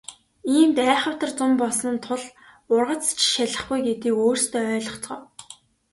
Иймд 0.55 0.77
айхавтар 0.91 1.31
зун 1.37 1.53
болсон 1.61 1.95
тул 2.05 2.21
ургац 2.75 3.03
ч 3.19 3.19
шалихгүй 3.33 3.79
гэдгийг 3.87 4.17
өөрсдөө 4.25 4.61
ойлгоцгоо. 4.77 5.19